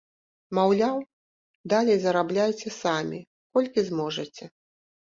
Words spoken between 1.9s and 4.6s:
зарабляйце самі, колькі зможаце.